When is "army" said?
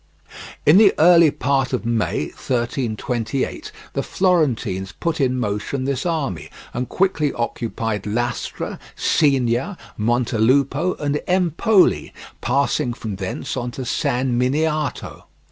6.07-6.49